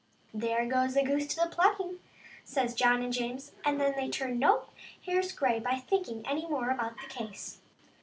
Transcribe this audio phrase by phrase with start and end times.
[0.43, 1.99] "There goes a goose to the plucking,"
[2.43, 4.63] says John and James, and then they turned no
[5.05, 7.59] hairs grey by thinking any more about the case.